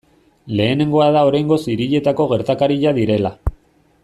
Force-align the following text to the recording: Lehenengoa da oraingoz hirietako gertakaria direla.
Lehenengoa 0.59 1.09
da 1.17 1.21
oraingoz 1.31 1.59
hirietako 1.75 2.29
gertakaria 2.33 2.99
direla. 3.03 3.37